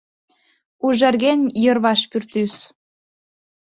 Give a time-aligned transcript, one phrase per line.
[0.85, 2.55] Ужарген йырваш пӱртӱс.